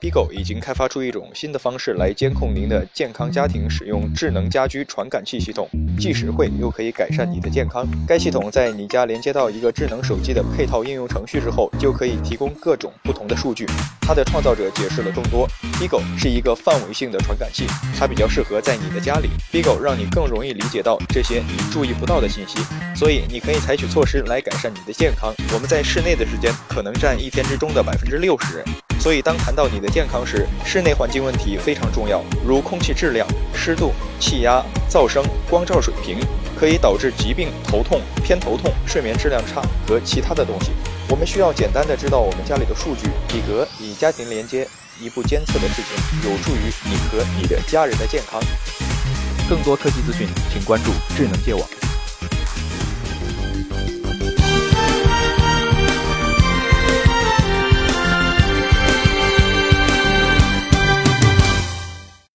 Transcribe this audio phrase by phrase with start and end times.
[0.00, 7.86] ，Bigo 已经开发出一种新的方式来监控您的健康家庭使用智能家居传感器系统，既实惠又可以改善你的健康。
[8.06, 13.64] 该系统在你家连接到一个智能手机的配套应用程序之后，就可以提供各种不同的数据。
[14.00, 17.64] 它的创造者解释了众多，Bigo 是一个范围性的传感器，
[17.96, 19.28] 它比较适合在你的家里。
[19.52, 22.58] Bigo 让你更容易理解到这些你注意不到的信息，
[22.96, 25.32] 所以你可以采取措施来改善你的健康。
[25.54, 28.64] 我们在室内的时间可能占一天之中的百分之六十。
[29.02, 36.20] 所以，当谈到你的健康时，室内环境问题非常重要，如空气质量、湿度、气压、噪声、光照水平，
[36.56, 40.70] 可以导致疾病、头痛、偏头痛、睡眠质量差和其他的东西。
[41.08, 44.68] 我们需要简单的知道我们家里的数据，比格与家庭连接
[45.00, 48.40] 一步监测的事情，有助于你和你的家人的健康。
[49.50, 51.71] 更多科技资讯，请关注智能界网。